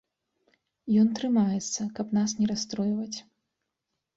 Ён 1.01 1.11
трымаецца, 1.19 1.81
каб 1.99 2.07
нас 2.19 2.35
не 2.41 2.45
расстройваць. 2.53 3.17